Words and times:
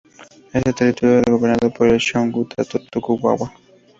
Este 0.51 0.73
territorio 0.73 1.19
era 1.19 1.31
gobernado 1.31 1.71
por 1.71 1.87
el 1.87 1.99
Shogunato 1.99 2.79
Tokugawa. 2.91 3.53